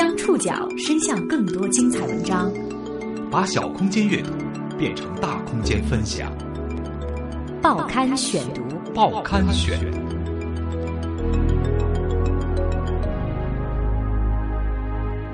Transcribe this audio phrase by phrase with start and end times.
[0.00, 2.50] 将触角伸向更多精彩文章，
[3.30, 4.30] 把小空间阅读
[4.78, 6.32] 变成大空间分享。
[7.60, 8.62] 报刊选读，
[8.94, 9.78] 报刊选。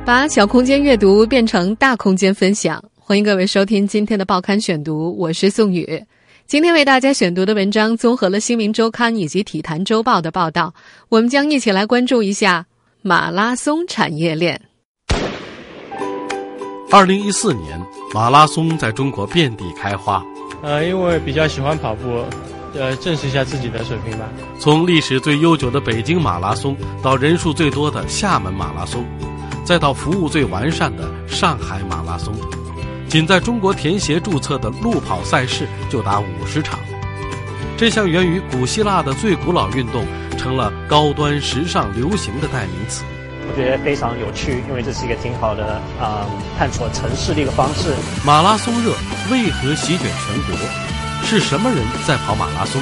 [0.05, 6.05] 把小空间阅读变成大空间分享，欢迎各位收听今天的报刊选读，我是宋宇。
[6.49, 10.75] 今天为大家选读的文章综合了《新民周刊》以及《体坛周报》的报道，
[11.09, 12.67] 我们将一起来关注一下
[13.09, 14.61] 马拉松产业链。
[16.91, 17.81] 二零一四年，
[18.13, 20.21] 马拉松在中国遍地开花。
[20.61, 22.25] 呃，因为比较喜欢跑步，
[22.75, 24.29] 呃，证实一下自己的水平吧。
[24.59, 29.05] 从历史最悠久的北京马拉松，到人数最多的厦门马拉松，
[29.65, 32.35] 再到服务最完善的上海马拉松。
[33.09, 36.81] 仅在中国田协注册的路跑赛事就达五十场，
[37.77, 40.07] 这项源于古希腊的最古老运动，
[40.39, 43.05] 成了高端、时尚、流行的代名词。
[43.49, 46.25] 我觉得非常有趣，因为这是一个挺好的啊，
[46.59, 47.95] 探索城市的一个方式。
[48.25, 48.93] 马拉松热
[49.31, 50.57] 为何席卷全国？
[51.23, 52.81] 是什么人在跑马拉松？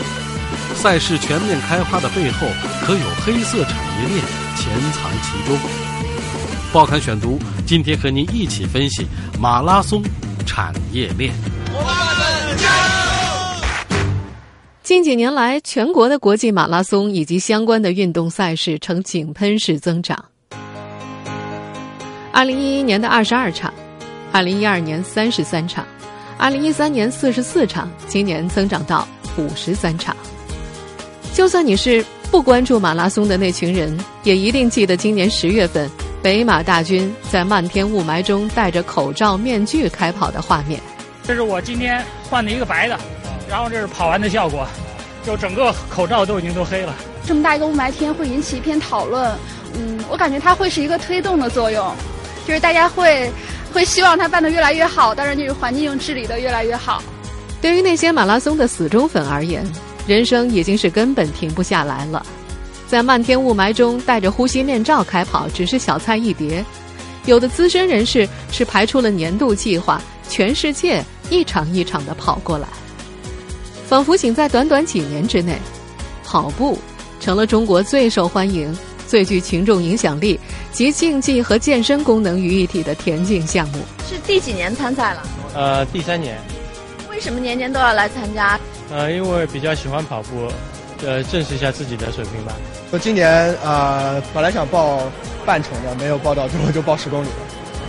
[0.76, 2.46] 赛事全面开花的背后，
[2.82, 5.58] 可有黑色产业链潜藏其中？
[6.72, 9.08] 报刊选读，今天和您一起分析
[9.40, 10.00] 马拉松
[10.46, 11.34] 产业链。
[14.84, 20.22] 近几年来，全国的国际马拉松以及相关的运动赛事呈井喷式增长。
[22.30, 23.72] 二零一一年的二十二场，
[24.30, 25.86] 二零一二年三十三场，
[26.36, 30.14] 二零一三年四十四场，今年增长到五十三场。
[31.32, 35.90] 就算你是不关注马拉松的那群人，也一定记得今年十月份。
[36.22, 40.78] 北马大军在漫天雾霾中戴着口罩、面具开跑的画面。
[41.22, 43.00] 这是我今天换的一个白的，
[43.54, 44.66] 然后这是跑完的效果，
[45.24, 46.92] 就整个口罩都已经都黑了。
[47.24, 49.30] 这么大一个雾霾天会引起一片讨论，
[49.74, 51.94] 嗯，我感觉它会是一个推动的作用，
[52.48, 53.30] 就是大家会
[53.72, 57.00] 会希望它办得越来越好，当然就是环境治理的越来越好。
[57.62, 59.64] 对于那些马拉松的死忠粉而言，
[60.04, 62.26] 人生已经是根本停不下来了。
[62.88, 66.64] 在漫天雾霾中戴着呼吸面罩开跑只是小菜一碟，
[67.26, 71.00] 有的资深人士是排出了年度计划，全世界
[71.30, 72.66] 一场一场的跑过来。
[73.94, 75.56] 仿佛仅在短短几年之内，
[76.24, 76.76] 跑步
[77.20, 80.36] 成了中国最受欢迎、最具群众影响力
[80.72, 83.78] 集竞技和健身功能于一体的田径项目。
[84.10, 85.22] 是第几年参赛了？
[85.54, 86.36] 呃，第三年。
[87.08, 88.58] 为什么年年都要来参加？
[88.90, 90.50] 呃，因为比较喜欢跑步。
[91.06, 92.52] 呃，证实一下自己的水平吧。
[92.90, 95.02] 我今年啊，本来想报
[95.46, 97.36] 半程的，没有报到，最后就报十公里了。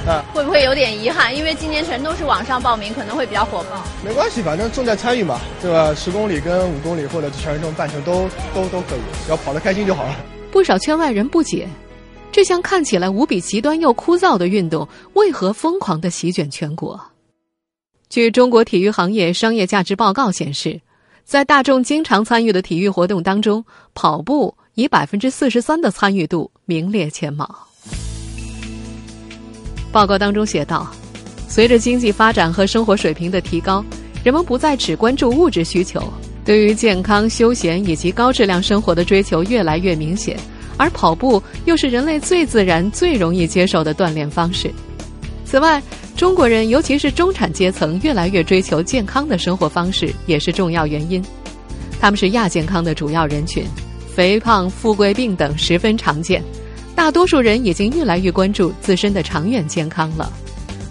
[0.07, 1.35] 啊，会不会有点遗憾？
[1.35, 3.83] 因为今年全都是网上报名，可能会比较火爆。
[4.03, 5.93] 没关系，反正重在参与嘛，对吧？
[5.95, 10.15] 十公里跟五公里或者全程半程都都都可以，只要跑得开心就好了。
[10.51, 11.67] 不少圈外人不解，
[12.31, 16.99] 这项看起来无比极端又枯燥的运动，为何疯狂的席卷全国？
[18.09, 20.79] 据中国体育行业商业价值报告显示。
[21.25, 23.65] 在大众经常参与的体育活动当中，
[23.95, 27.49] 跑步以百分之四十三的参与度名列前茅。
[29.95, 30.91] 报告当中写道：，
[31.47, 33.81] 随着经济发展和生活水平的提高，
[34.25, 36.03] 人们不再只关注物质需求，
[36.43, 40.37] 对于健康、休闲以及高质量生活的追求越来越明显，
[40.75, 44.69] 而跑步又是人类最自然、最容易接受的锻炼方式。
[45.45, 45.81] 此外，
[46.17, 51.23] 中国人，尤其是中产阶层，越来越追求健康的生活方式，也是重要原因。
[52.01, 53.63] 他们是亚健康的主要人群，
[54.13, 56.43] 肥胖、富贵病等十分常见。
[56.95, 60.31] 大多数人已经越来越关注自身的长远健康了。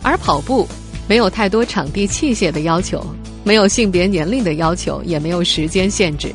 [0.03, 0.69] 而跑步
[1.09, 3.05] 没有太多场地器械的要求，
[3.43, 6.33] 没有性别年龄的要求，也没有时间限制，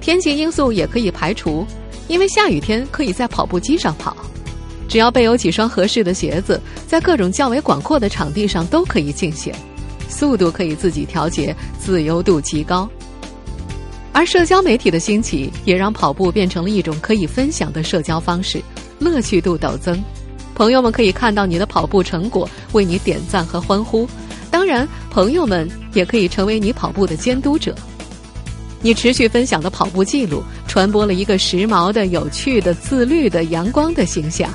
[0.00, 1.66] 天气因素也可以排除，
[2.06, 4.16] 因为下雨天可以在跑步机上跑。
[4.88, 9.52] 只要备有几双合适的鞋子，在各种较为广阔的场地上都可以进行，
[10.08, 12.88] 速度可以自己调节，自由度极高。
[14.12, 18.62] 而社交媒体的兴起，也让跑步变成了一种可以分享的社交方式，
[18.98, 20.02] 乐趣度陡增。
[20.54, 24.08] 朋友们可以看到你的跑步成果，为你点赞和欢呼。
[24.50, 27.74] 当然，朋友们也可以成为你跑步的监督者。
[28.80, 34.48] 你持续分享的跑步记录，传播了一个时髦的、有趣的、自律的、阳光的形象。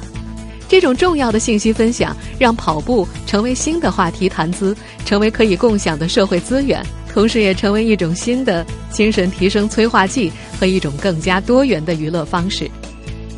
[0.68, 4.75] 这种重要的信息分享，让跑步成为新的话题谈资，
[5.06, 12.69] 成为可以共享的社会资源，同时也成为一种新的精神提升催化剂和一种更加多元的娱乐方式。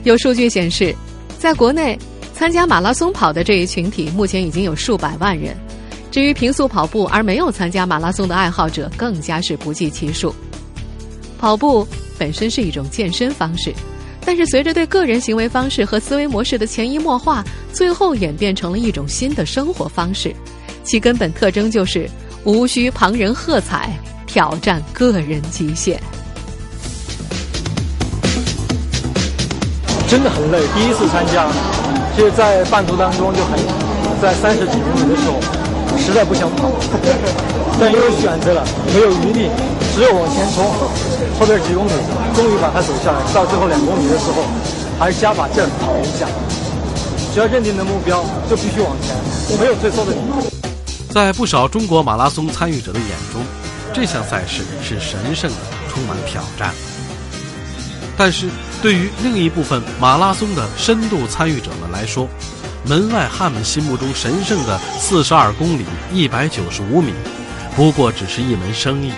[0.06, 0.96] 有数据显示，
[1.40, 1.98] 在国内
[2.32, 5.58] 参加马拉松跑的这一群体，目前已经有数百万人。
[6.12, 10.34] 至于平素跑步而没有参加马拉松的爱好者，更加是不计其数。
[11.40, 11.88] 跑步
[12.20, 13.74] 本身是一种健身方式。
[14.24, 17.44] 但是随着对个人行为方式和思维模式的潜移默化，
[17.74, 20.36] 最后演变成了一种新的生活方式，
[20.84, 22.08] 其根本特征就是
[22.44, 23.92] 无需旁人喝彩，
[24.28, 26.00] 挑战个人极限。
[30.08, 31.48] 真的很累，第一次参加，
[32.16, 33.60] 其实，在半途当中就很，
[34.22, 35.42] 在三十几公里的时候，
[35.98, 36.72] 实在不想跑，
[37.80, 38.64] 但因为选择了，
[38.94, 39.50] 没有余力，
[39.94, 40.64] 只有往前冲，
[41.40, 41.92] 后边几公里，
[42.36, 43.20] 终于把它走下来。
[43.34, 44.44] 到最后两公里的时候，
[45.00, 46.28] 还是加把劲跑了一下。
[47.34, 49.16] 只要认定的目标，就必须往前，
[49.60, 50.42] 没有退缩的地方。
[51.12, 53.42] 在不少中国马拉松参与者的眼中，
[53.94, 55.58] 这项赛事是神圣的，
[55.90, 56.74] 充满挑战。
[58.18, 58.48] 但是
[58.86, 62.30] 对于另一部分马拉松的深度参与者们来说，
[62.88, 65.84] 门外汉们心目中神圣的四十二公里
[66.14, 67.12] 一百九十五米，
[67.76, 69.12] 不过只是一门生意。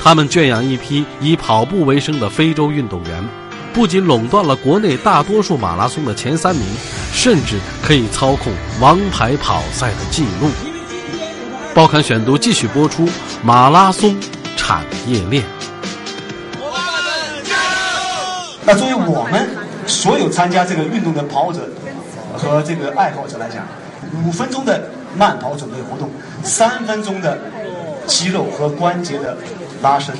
[0.00, 3.28] 他们圈养一批以跑步为生的非洲运动员，
[3.72, 6.64] 不仅垄断了国内大多数马拉松的前三名，
[7.12, 10.48] 甚至可以操控王牌跑赛的记录。
[11.74, 13.08] 报刊选读继续播出
[13.42, 14.16] 马拉松
[14.56, 15.42] 产业链。
[18.66, 19.46] 那作为我们
[19.86, 21.68] 所有参加这个运动的跑者
[22.32, 23.66] 和这个爱好者来讲，
[24.26, 26.10] 五分钟的慢跑准备活动，
[26.42, 27.38] 三分钟的
[28.06, 29.36] 肌肉和关节的
[29.82, 30.14] 拉伸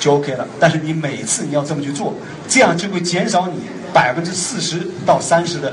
[0.00, 0.46] 就 OK 了。
[0.58, 2.14] 但是你每次你要这么去做，
[2.48, 3.60] 这样就会减少你
[3.92, 5.72] 百分之四十到三十的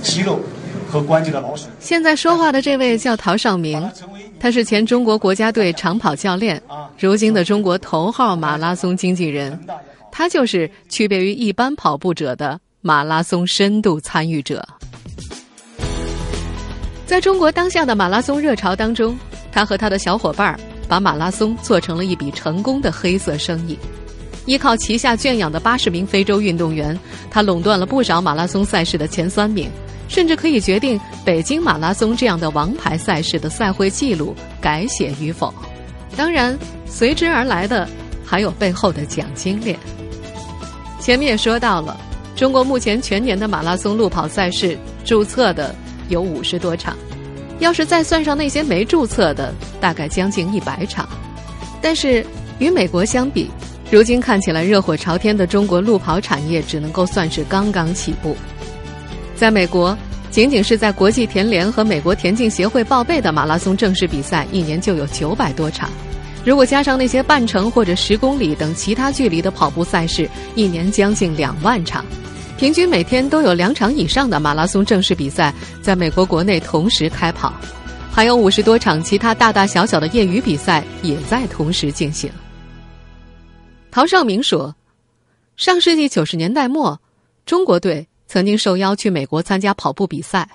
[0.00, 0.40] 肌肉
[0.88, 1.68] 和关节的劳损。
[1.80, 3.90] 现在说话的这位叫陶绍明，
[4.38, 6.62] 他是前中国国家队长跑教练，
[6.98, 9.58] 如今的中国头号马拉松经纪人。
[10.18, 14.66] 他就是区别于一般跑步者的马拉松深度参与者。
[17.06, 19.16] 在中国当下的马拉松热潮当中，
[19.52, 23.78] 他和他的小伙伴儿把马拉松做成了一笔成功的黑色生意。
[24.44, 26.98] 依靠旗下圈养的八十名非洲运动员，
[27.30, 29.70] 他垄断了不少马拉松赛事的前三名，
[30.08, 35.54] 甚至可以决定北京马拉松这样的王牌赛事的赛会记录改写与否。
[36.16, 37.88] 当然，随之而来的
[38.26, 39.78] 还有背后的奖金链。
[41.00, 41.98] 前面也说到了，
[42.36, 45.74] 中国目前全年的马拉松路跑赛事注册的
[46.08, 46.96] 有五十多场，
[47.60, 51.08] 要是再算上那些没注册的，大概将近一百场。
[51.80, 52.24] 但是
[52.58, 53.50] 与美国相比，
[53.90, 58.36] 如今看起来热火朝天的中国路跑产业只能够算是刚刚起步。
[59.36, 59.96] 在美国，
[60.30, 65.88] 仅仅是在国际田联和美国田径协会报备的马拉松正式比赛，一年就有九百多场。
[66.48, 72.02] 如果加上那些半程或者十公里等其他距离的跑步赛事，一年将近两万场，
[72.56, 75.52] 平均每天都有两场以上的马拉松正式比赛
[75.82, 77.52] 在美国国内同时开跑，
[78.10, 82.30] 还有五十多场其他大大小小的业余比赛也在同时进行。
[83.90, 84.74] 陶绍明说，
[85.58, 86.98] 上世纪九十年代末，
[87.44, 90.48] 中国队曾经受邀去美国参加跑步比赛，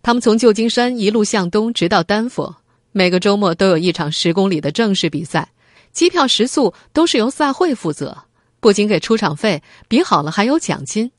[0.00, 2.56] 他们从旧金山一路向东，直到丹佛。
[2.96, 5.46] 每个周末都有一场十公里的正式比赛，
[5.92, 8.16] 机票、食宿都是由赛会负责，
[8.58, 11.12] 不仅给出场费，比好了还有奖金。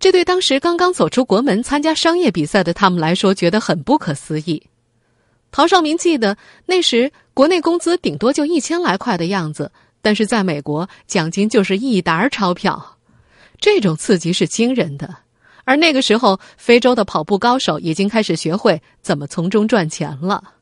[0.00, 4.60] 这对当时刚刚走出国门参加商业比赛的他们来说，觉得很不可思议。
[5.52, 9.70] 陶绍明记得那时国内工资顶多就一千来块的样子，
[10.02, 12.96] 但是在美国奖金就是一沓钞票，
[13.60, 15.14] 这种刺激是惊人的。
[15.62, 20.53] 而那个时候，非洲的跑步高手已经开始学会怎么从中赚钱了。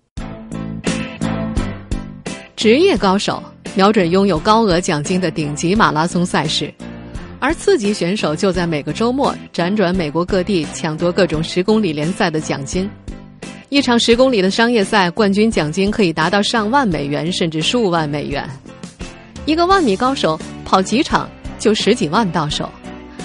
[2.56, 3.42] 职业高手
[3.75, 6.73] 瞄准拥有高额奖金的顶级马拉松赛事，
[7.40, 12.88] 而次级选手就在每个周末辗转美国各地抢夺各种十公里联赛的奖金。
[13.71, 18.47] 一场十公里的商业赛，冠军奖金可以达到上万美元，甚至数万美元。
[19.47, 21.28] 一个万米高手跑几场
[21.59, 22.71] 就十几万到手，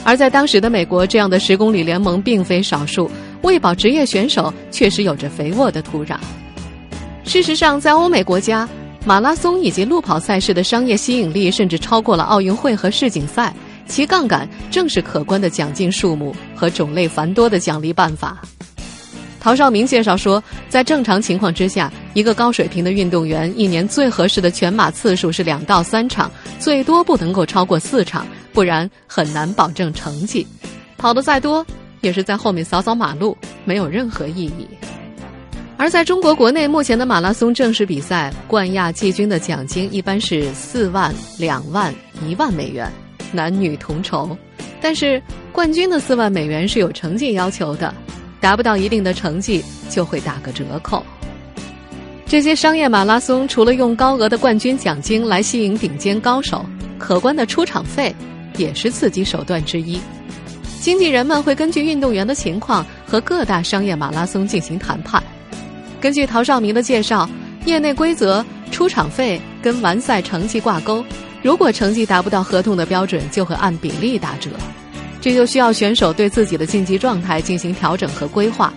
[0.05, 6.15] 而在当时的美国，这样的十公里联盟并非少数，喂饱职业选手确实有着肥沃的土壤。
[7.25, 8.67] 事实上，在欧美国家。
[9.07, 13.55] 马拉松以及路跑赛事的商业吸引力甚至超过了奥运会和世锦赛，
[13.87, 18.41] 其杠杆正是可观的奖金数目和种类繁多的奖励办法。
[19.39, 30.45] 陶绍明介绍说，在正常情况之下，一个高水平的运动员一年最合适的全马次数是两到三场，最多不能够超过四场，不然很难保证成绩。
[30.97, 31.65] 跑得再多，
[32.01, 34.67] 也是在后面扫扫马路，没有任何意义。
[35.79, 41.93] 而在中国国内，目前的马拉松正式比赛冠亚季军的奖金一般是四万、两万、
[42.27, 42.91] 一万美元，
[43.31, 44.36] 男女同酬。
[44.81, 47.93] 但是冠军的四万美元是有成绩要求的，
[48.41, 51.03] 达不到一定的成绩就会打个折扣。
[52.25, 56.65] 这些商业马拉松除了用高额的冠军奖金来吸引顶尖高手，
[56.98, 58.13] 可观的出场费
[58.57, 60.00] 也是刺激手段之一。
[60.81, 65.22] 经纪人们会根据运动员的情况和各大商业马拉松进行谈判。
[66.00, 67.30] 根据陶绍明的介绍，
[67.66, 71.04] 业内规则出场费跟完赛成绩挂钩，
[71.42, 74.51] 如果成绩达不到合同的标准，就会按比例打折。
[75.20, 78.72] 这就需要选手对自己的竞技状态进行调整和规划，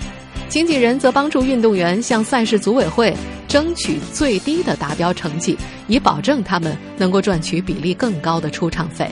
[0.49, 3.15] 经纪人则帮助运动员向赛事组委会
[3.47, 9.09] 争取最低的达标成绩，以保证他们能够赚取比例更高的出场费。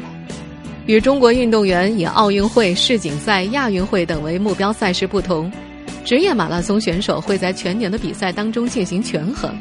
[0.87, 5.53] 与中国运动员以奥运会、世锦赛、亚运会等为目标赛事不同，
[6.09, 9.55] 职业马拉松选手会在全年的比赛当中进行权衡，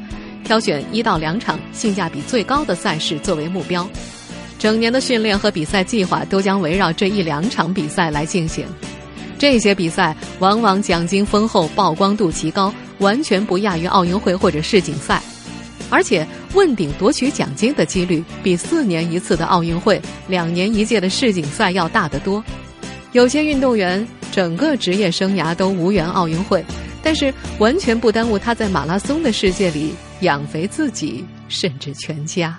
[0.46, 3.86] 挑选一到两场性价比最高的赛事作为目标。
[4.58, 8.66] 整年的训练和比赛计划都将围绕这一两场比赛来进行。
[9.38, 15.22] 这些比赛往往奖金丰厚、曝光度极高，完全不亚于奥运会或者世锦赛。
[15.90, 22.42] 而且问鼎夺取奖金的几率比四年一次的奥运会、两年一届的世锦赛要大得多。
[23.12, 26.64] 有些运动员整个职业生涯都无缘奥运会，
[27.02, 32.56] 但是完全不耽误他在马拉松的世界里养肥自己，甚至全家。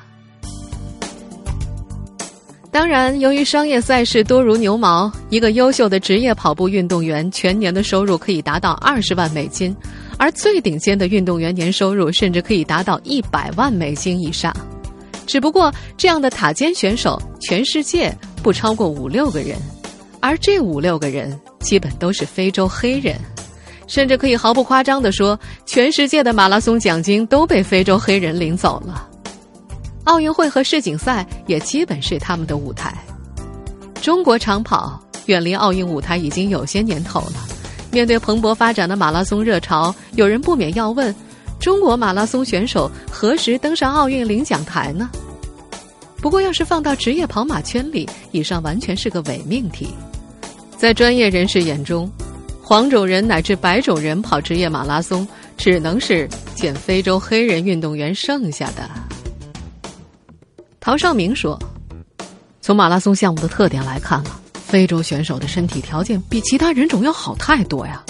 [2.72, 9.72] 当然，由于商业赛事多如牛毛，一个优秀的职业跑步运动员全年的收入可以达到二十万美金。
[10.16, 14.52] 而最顶尖的运动员年收入甚至可以达到一百万美金以上，
[15.28, 19.56] 只不过这样的塔尖选手，全世界不超过五六个人，
[20.20, 23.16] 而这五六个人基本都是非洲黑人，
[23.86, 29.08] 甚至可以毫不夸张地说，全世界的马拉松奖金都被非洲黑人领走了。
[30.04, 32.96] 奥运会和世锦赛也基本是他们的舞台。
[34.00, 37.46] 中国长跑远离奥运舞台已经有些年头了。
[37.90, 41.14] 面对蓬勃发展的马拉松热潮，有人不免要问：
[41.58, 45.08] 中国马拉松选手何时登上奥运领奖台呢？
[46.20, 49.88] 不过，要是放到职业跑马圈里，以上完全是个伪命题。
[50.78, 52.08] 在专业人士眼中，
[52.62, 58.88] 黄种人乃至白种人跑职业马拉松，只能是捡非洲黑人运动员剩下的。
[60.78, 61.58] 陶绍明说
[62.62, 68.04] ：“从马拉松项目的特点来看啊。”非洲选手的身体条件比其他人种要好太多呀。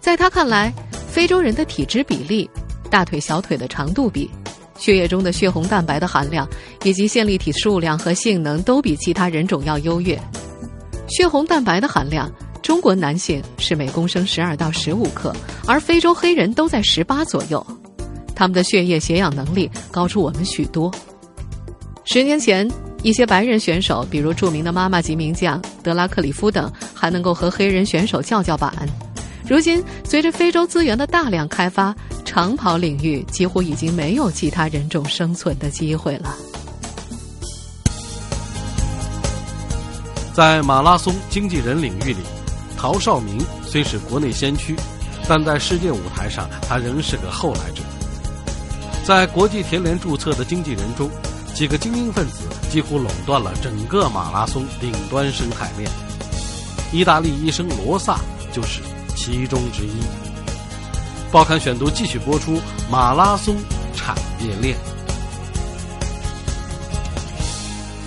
[0.00, 0.72] 在他看来，
[1.10, 2.48] 非洲人的体脂比例、
[2.88, 4.30] 大腿、小腿的长度比、
[4.78, 6.48] 血液中的血红蛋白的含量
[6.84, 10.16] 以及线粒体数量和性能都比其他人种要优越。
[11.08, 12.30] 血红蛋白的含量，
[12.62, 15.34] 中国男性是每公升十二到十五克，
[15.66, 17.66] 而非洲黑人都在十八左右。
[18.34, 20.92] 他们的血液携氧能力高出我们许多。
[22.04, 22.68] 十年前。
[23.04, 28.74] 一些白人选手，比如著名的妈妈级名将德拉克里夫等，还能够和黑人选手叫叫板。
[29.48, 36.34] 如今，随着非洲资源的大量开发，长跑领域几乎已经没有其他人种生存的机会了。
[40.38, 42.18] 在马拉松经纪人领域里，
[42.76, 44.76] 陶绍明虽是国内先驱，
[45.28, 47.82] 但在世界舞台上，他仍是个后来者。
[49.04, 51.10] 在国际田联注册的经纪人中。
[51.56, 55.90] 几个精英分子几乎垄断了整个马拉松顶端生态链，
[56.92, 58.20] 意大利医生罗萨
[58.52, 58.80] 就是
[59.16, 59.90] 其中之一。
[61.32, 63.56] 报刊选读继续播出马拉松
[63.92, 64.76] 产业链。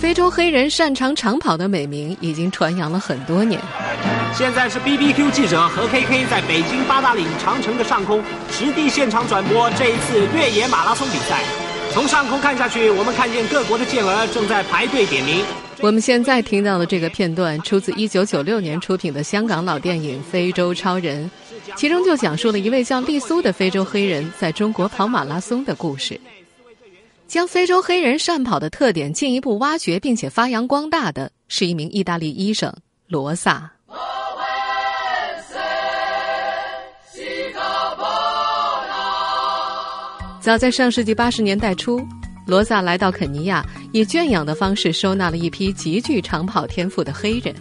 [0.02, 3.60] 非洲黑人擅长长跑的美名已经传扬了很多年。
[4.34, 11.44] 现在是 B B Q 记者和 K K 在北京八达岭长城的上空实地现场转播这一次越野马拉松比赛。
[11.92, 15.44] 从上空看下去，我们看见各国的健儿正在排队点名。
[15.80, 21.30] 我们现在听到的这个片段出自1996年出品的香港老电影《非洲超人》，
[21.76, 26.20] 其中就讲述了一位叫丽苏的非洲黑人在中国跑马拉松的故事。
[27.32, 32.70] 将非洲黑人善跑的特点进一步挖掘并且发扬光大的是一名意大利医生
[33.06, 33.72] 罗萨。
[40.42, 42.06] 早在上世纪八十年代初，
[42.46, 47.54] 罗萨来到肯尼亚，以圈养的方式收纳了一批极具长跑天赋的黑人，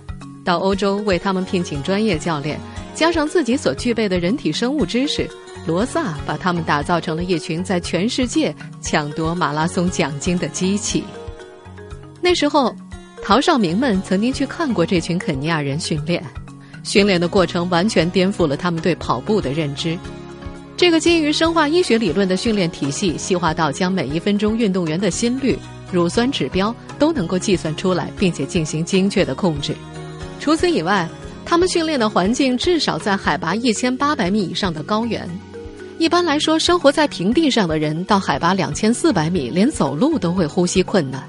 [0.44, 2.60] 到欧洲为他们聘请专业教练，
[3.02, 5.28] 加上自己所具备的人体生物知识，
[5.66, 11.04] 罗萨把他们打造成了一群在全世界抢夺马拉松奖金的机器。
[12.22, 12.76] 那时候，
[13.24, 16.24] 陶绍明们曾经去看过这群肯尼亚人训练，
[16.84, 19.98] 训练的过程完全颠覆了他们对跑步的认知。
[20.78, 25.58] 这个基于生化医学理论的训练体系，细化到将每一分钟运动员的心率、
[25.92, 29.74] 乳酸指标都能够计算出来，并且进行精确的控制。
[30.40, 31.10] 除此以外，
[31.46, 35.30] 他们训练的环境至少在海拔一千八百米以上的高原。
[35.98, 41.24] 一般来说，生活在平地上的人到海拔两千四百米，连走路都会呼吸困难。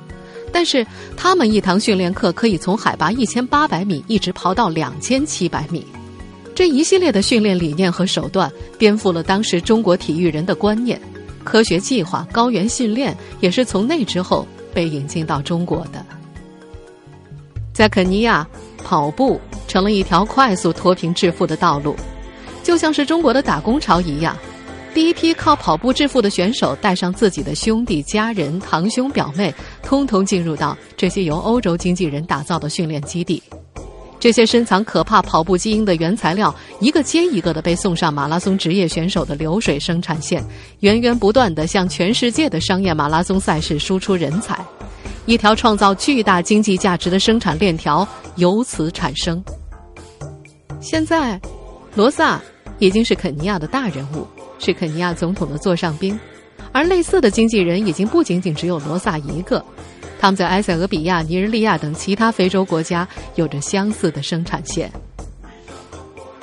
[0.51, 5.85] 但是他们一堂训练课可以从海拔一千八百米一直跑到两千七百米。
[6.55, 11.01] 这一系列的训练理念和手段颠覆了当时中国体育人的观念，
[11.43, 16.05] 科学计划、高原训练也是从那之后被引进到中国的。
[17.73, 18.47] 在肯尼亚，
[18.85, 21.97] 跑步成了一条快速脱贫致富的道路，
[22.63, 24.37] 就像是中国的打工潮一样。
[24.95, 33.43] 第一批靠跑步致富的选手，带上自己的兄弟、家人、堂兄、表妹，通通进入到这些由欧洲经纪人打造的训练基地。
[34.21, 40.45] 这些深藏可怕跑步基因的原材料，一个接一个的被送上马拉松职业选手的流水生产线，
[40.81, 44.65] 源源不断的向全世界的商业马拉松赛事输出人才，
[45.27, 49.43] 一条创造巨大经济价值的生产链条由此产生。
[50.81, 51.41] 现在，
[51.95, 52.41] 罗萨
[52.79, 54.27] 已经是肯尼亚的大人物。
[54.65, 56.17] 是肯尼亚总统的座上宾，
[56.71, 59.61] 而类似的经纪人已经不仅仅只有罗萨一个，
[60.21, 64.89] 他们在埃塞俄比亚、尼日利亚等其他非洲国家有着相似的生产线。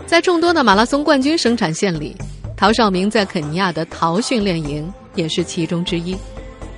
[0.05, 2.13] 在众多的马拉松冠军生产线里，
[2.57, 6.13] 陶绍明在肯尼亚的陶训练营也是其中之一，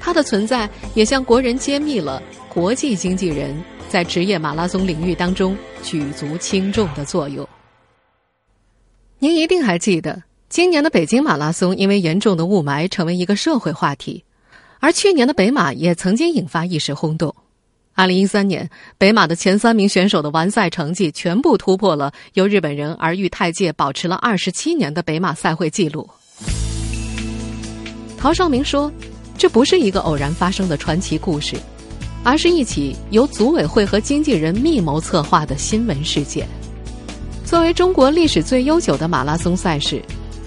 [0.01, 3.55] 他的存在也向国人揭秘了国际经纪人
[3.88, 7.48] 在职业马拉松领域当中举足轻重的作用。
[9.20, 10.24] 您一定还记得。
[10.50, 14.25] 今年的北京马拉松因为严重的雾霾成为一个社会话题，
[14.81, 17.34] 而去年的北马也曾经引发一时轰动。
[17.93, 26.10] 二零一三年，北马的前三名选手的完赛成绩全部突破了由日本人儿玉泰介保持了二十七年的北马赛会纪录。
[28.17, 28.91] 陶绍明说
[29.41, 31.55] ：“这不是一个偶然发生的传奇故事，
[32.24, 36.48] 而是一起由组委会和经纪人密谋策划的新闻事件。
[37.43, 40.00] 作为中国历史最悠久的马拉松赛事。”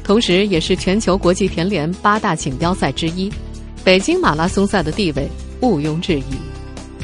[0.04, 3.28] 同时，也是全球国际田联八大锦标赛之一，
[3.82, 5.28] 北京马拉松赛的地位
[5.60, 6.36] 毋庸置疑。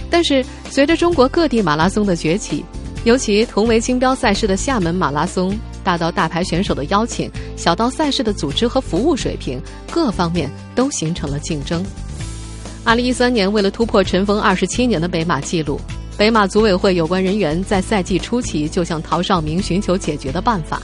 [0.09, 2.65] 但是，随着中国各地马拉松的崛起，
[3.03, 5.59] 尤其同为金标赛事的厦门马拉松，
[5.91, 9.61] 大到大牌选手的邀请，小到赛事的组织和服务水平，
[9.91, 11.85] 各方面都形成了竞争。
[12.85, 15.81] 二零一三年，为了突破尘封二十七年的北马纪录，
[16.17, 20.81] 北马组委会有关人员在赛季初期就向陶绍明寻求解决的办法。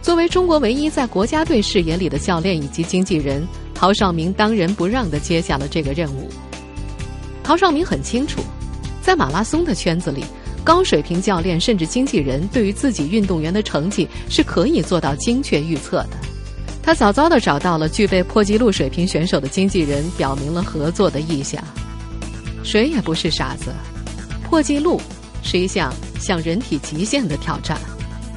[0.00, 6.30] 作为中国唯一在国家队视野里的教练以及经纪人，陶绍明当仁不让地接下了这个任务。
[7.44, 8.40] 陶绍明很清楚，
[9.02, 10.24] 在马拉松的圈子里，
[10.64, 16.10] 高水平教练甚至经纪人对于自己运动员的成绩是可以做到精确预测的。
[16.82, 21.62] 他早早的找到了具备破纪录水平选手的经纪人，表明了合作的意向。
[22.62, 23.72] 谁也不是傻子，
[24.44, 25.00] 破纪录
[25.42, 27.78] 是一项向人体极限的挑战，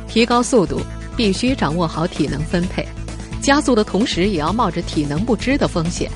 [0.07, 0.81] 提高速度。
[1.13, 2.87] 必须掌握好体能分配，
[3.41, 6.09] 加速的同时也要冒着体能不支的风险。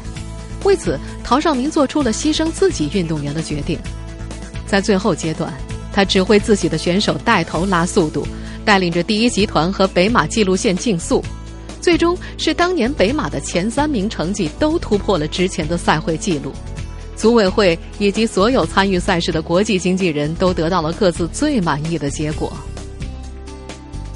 [0.63, 3.77] 为此，陶绍明做出了牺牲自己运动员的决定。
[4.65, 5.53] 在最后阶段，
[5.95, 8.27] 他指挥自己的选手带头拉速度，
[8.65, 11.23] 带领着第一集团和北马纪录线竞速。
[11.79, 16.51] 最终是当年北马的前三名成绩都突破了之前的赛会纪录。
[17.15, 22.51] 组委会以及所有参与赛事的国际经纪人都得到了各自最满意的结果。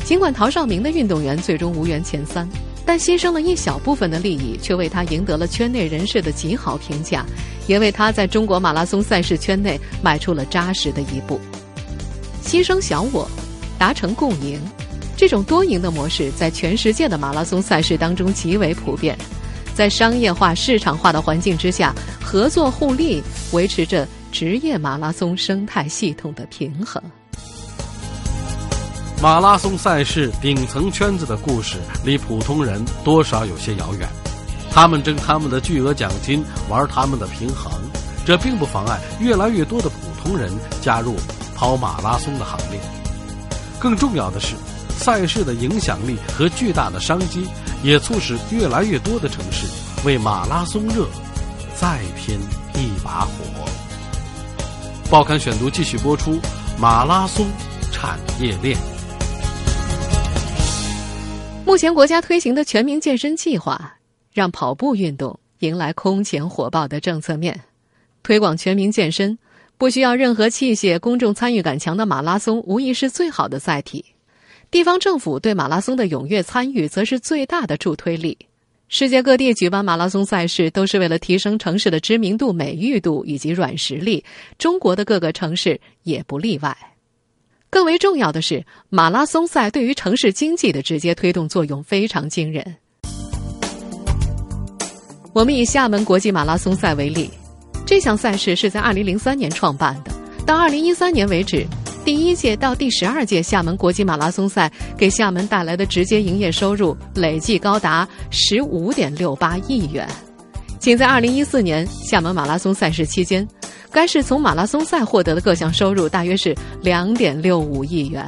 [0.03, 2.45] 尽管陶绍明的运动员最终无缘前三，
[2.85, 7.25] 但牺牲了一小部分的利益，却为他赢得了圈内人士的极好评价，
[7.67, 11.39] 也为他在中国马拉松赛事圈内迈出了扎实的一步。
[12.49, 13.29] 牺牲小我，
[13.77, 14.59] 达成共赢，
[15.15, 19.15] 这种多赢的模式在全世界的马拉松赛事当中极为普遍。
[19.75, 26.99] 在商业化、市场化的环境之下，合作互利，维持着职业马拉松生态系统的平衡。
[29.21, 34.09] 马拉松赛事顶层圈子的故事离普通人多少有些遥远，
[34.71, 37.71] 他们争他们的巨额奖金，玩他们的平衡，
[38.25, 41.15] 这并不妨碍越来越多的普通人加入
[41.59, 42.79] 跑马拉松的行列。
[43.81, 44.55] 更重要的是，
[44.97, 47.49] 赛事的影响力和巨大的商机，
[47.83, 49.67] 也促使越来越多的城市
[50.05, 51.05] 为马拉松热
[51.75, 52.39] 再添
[52.75, 53.65] 一把火。
[55.11, 56.39] 报刊选读继续播出：
[56.79, 57.45] 马拉松
[57.91, 58.77] 产业链。
[61.65, 63.95] 目前国家推行的全民健身计划，
[64.31, 67.59] 让跑步运动迎来空前火爆的政策面。
[68.23, 69.37] 推广全民健身，
[69.79, 74.03] 不需要任何器械、公众参与感强的马拉松，无疑是最好的载体。
[74.69, 78.37] 地方政府对马拉松的踊跃参与，则是最大的助推力。
[78.89, 84.21] 世界各地举办马拉松赛事，都是为了提升城市的知名度、美誉度以及软实力。
[84.57, 86.77] 中国的各个城市也不例外。
[87.69, 92.75] 更为重要的是，马拉松赛对于城市经济的直接推动作用非常惊人。
[95.31, 97.29] 我们以厦门国际马拉松赛为例，
[97.89, 100.12] 这项赛事是在2003年创办的，
[100.45, 101.65] 到2013年为止，
[102.06, 110.08] 第一届到第十二届厦门国际马拉松赛给厦门带来的直接营业收入累计高达15.68亿元。
[110.78, 113.45] 仅在2014年厦门马拉松赛事期间，
[113.89, 118.23] 该市从马拉松赛获得的各项收入大约是2.65亿元。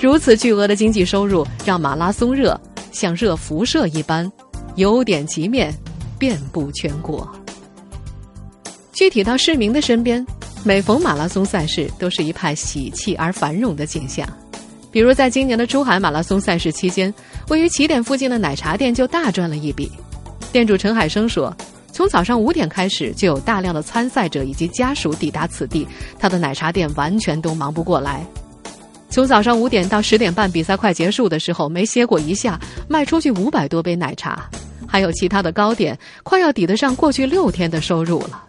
[0.00, 2.58] 如此巨额的经济收入，让马拉松热
[2.92, 4.32] 像热辐射一般，
[4.76, 5.70] 由点及面，
[6.18, 7.30] 遍布全国。
[9.00, 10.22] 具体到市民的身边，
[10.62, 14.28] 每逢马拉松赛事，都是一派喜气而繁荣的景象。
[14.92, 17.10] 比如在今年的珠海马拉松赛事期间，
[17.48, 19.90] 位于起点附近的奶茶店就大赚了一笔。
[20.52, 21.50] 店主陈海生说
[21.90, 28.22] ：“从早上五点开始，就有大量的参赛者以及家属抵达此地，他的奶茶店完全都忙不过来。”
[29.08, 34.46] 从早上五点到十点半，比赛快结束的时候，没歇过一下，卖出去五百多杯奶茶，
[34.86, 38.44] 还有其他的糕点，快要抵得上过去六天的收入了。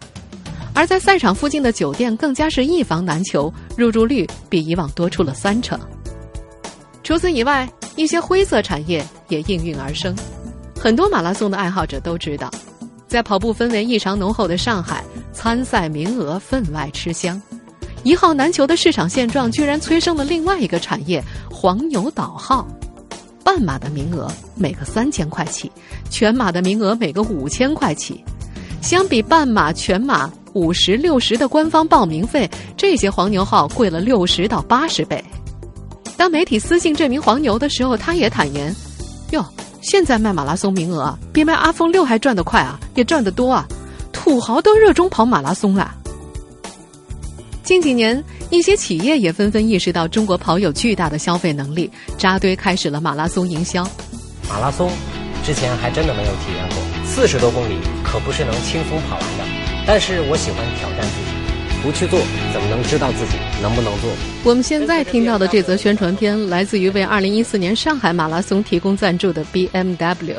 [0.74, 5.78] 而在赛场附近的酒店更加是一房难求，入住率比以往多出了三成。
[7.02, 10.16] 除此以外，一些灰色产业也应运而生。
[10.78, 12.50] 很多马拉松的爱好者都知道，
[13.06, 17.40] 在跑步氛围异常浓厚的上海，参赛名额分外吃香。
[18.02, 22.66] 一号难求的市场现状，居然催生了另外一个产业——黄牛倒号。
[23.44, 25.70] 半马的名额每个三千块起，
[26.08, 28.24] 全马的名额每个五千块起。
[28.80, 35.22] 相比半马、全马五十六十的官方报名费，这些黄牛号贵了六十到八十倍。
[36.16, 38.74] 当媒体私信这名黄牛的时候，他也坦言
[39.32, 39.44] ：“哟，
[39.80, 43.66] 现在卖马拉松名额比卖阿峰六还赚得快啊，也赚得多啊！
[44.12, 45.94] 土豪都热衷跑马拉松了。”
[47.64, 53.88] 近几年，一些企业也纷纷意识到中国跑友巨大的消费能力，扎堆开始了马拉松营销。
[54.48, 54.90] 马拉松
[55.42, 59.71] 之前还真的没有体验过，四十多公里可不是能轻松跑完的。
[59.86, 62.20] 但是我喜欢挑战自己，不去做
[62.52, 64.10] 怎么能知道自己能不能做？
[64.44, 70.36] 我们现在听到的这则宣传片来自于为2014年上海马拉松提供赞助的 BMW。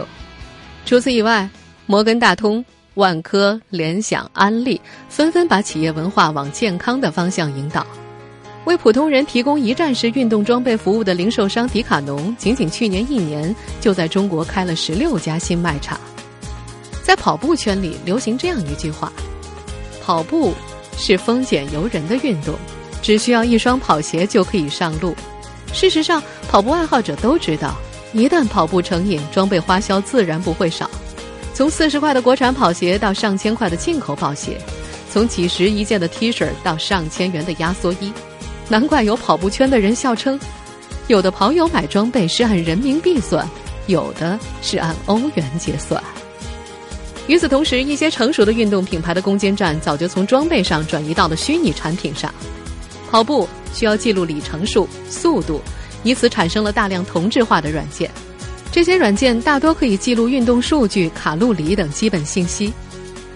[0.86, 1.50] 除此以外，
[1.86, 2.64] 摩根大通。
[2.96, 4.80] 万科、联想、安利
[5.10, 7.84] 纷纷把企业文化往健康的方向引导。
[8.66, 16.00] 为普通人提供一站式运动装备服务的零售商迪卡侬，仅仅去年一年就在中国开了十六家新卖场。
[17.02, 19.12] 在跑步圈里流行这样一句话
[20.06, 20.54] ：“跑步
[20.98, 22.56] 是丰俭由人的运动，
[23.02, 25.16] 只需要一双跑鞋就可以上路。”
[25.74, 27.74] 事实上，跑步爱好者都知道，
[28.14, 30.90] 一旦跑步成瘾，装备花销自然不会少。
[31.54, 34.60] 从四十块的国产跑鞋到上千块的进口跑鞋，
[35.12, 38.12] 从几十一件的 T 恤到上千元的压缩衣，
[38.70, 40.40] 难怪有跑步圈的人笑称，
[41.08, 43.48] 有的跑友买装备是按人民币算，
[43.88, 46.02] 有的是按欧元结算。
[47.28, 52.34] 与此同时，一些成熟的运动品牌的攻坚战早就从装备上转移到了虚拟产品上。
[53.10, 55.62] 跑步需要记录里程数、速度，
[56.04, 58.10] 以此产生了大量同质化的软件。
[58.72, 62.74] 这些软件大多可以记录运动数据、卡路里等基本信息，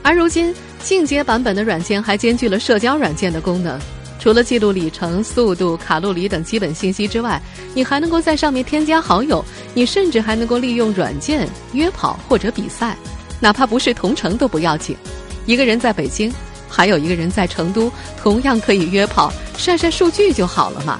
[0.01, 3.79] 而如今进阶版本的软件还兼具了社交软件的功能。
[4.19, 7.39] 除了记录里程、速度、卡路里等基本信息之外，
[7.75, 9.45] 你还能够在上面添加好友，
[9.75, 12.97] 你甚至还能够利用软件约跑或者比赛，
[13.39, 14.95] 哪怕不是同城都不要紧。
[15.45, 16.33] 一个人在北京，
[16.67, 20.99] 还有一个人在成都，同样可以约跑，晒晒数据就好了嘛。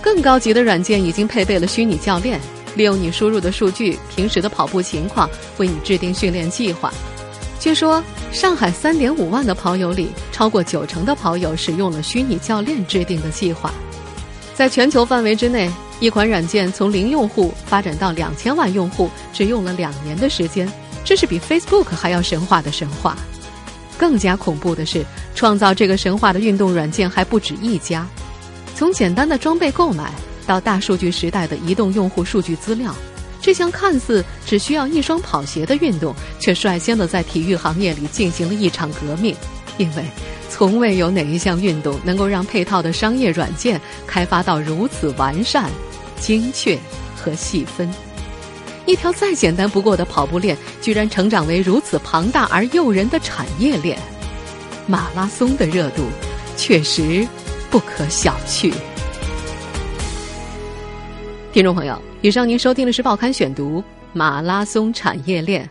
[0.00, 2.40] 更高级的软件已经配备了虚拟教练。
[2.76, 6.92] 利用你输入的数据、平时的跑步情况，为你制定训练计划。
[7.60, 13.72] 据说，上海三点五万的跑友里，超过九成的跑友使用了虚拟教练制定的计划。
[14.54, 20.68] 在全球范围之内，一款软件从零用户发展到两千万用户，只用了两年的时间，
[21.04, 23.16] 这是比 Facebook 还要神话的神话。
[23.98, 28.06] 更加恐怖的是，创造这个神话的运动软件还不止一家。
[28.74, 30.10] 从简单的装备购买。
[30.46, 32.94] 到大数据时代的移动用户数据资料，
[33.40, 39.34] 这项看似只需要一双跑鞋的运动，却率先的在体育行业里进行了一场革命。
[39.78, 40.04] 因为
[40.50, 45.70] 从未有哪一项运动能够让配套的商业软件开发到如此完善、
[46.20, 46.78] 精确
[47.16, 47.90] 和细分。
[48.86, 53.98] 一条再简单不过的跑步链，居然成长为如此庞大而诱人的产业链。
[54.86, 56.02] 马拉松的热度，
[56.56, 57.26] 确实
[57.70, 58.72] 不可小觑。
[61.52, 63.78] 听众朋友，以上您收听的是《报刊选读》
[64.12, 65.68] 马拉松产业链，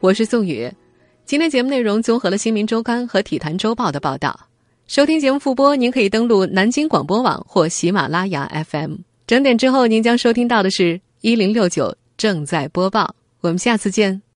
[0.00, 0.68] 我是宋宇。
[1.24, 4.38] 今天节目内容综合了《新民周刊》和《体坛周报》的报道。
[4.86, 8.94] 收听节目复播，您可以登录南京广播网或喜马拉雅 FM。
[9.26, 13.14] 整点之后，您将收听到的是一零六九正在播报。
[13.40, 14.20] 我们下次见。